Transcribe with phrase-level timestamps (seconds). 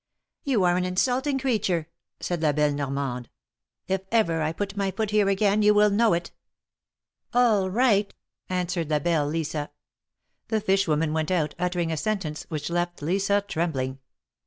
[0.47, 1.87] ''You are an insulting creature!"
[2.19, 3.29] said la belle Yor mande.
[3.87, 6.31] "If ever I put my foot here again you will know it."
[7.35, 8.11] "All right!"
[8.49, 9.69] answered la belle Lisa.
[10.47, 13.99] The fish woman went out, uttering a sentence which left Lisa trembling.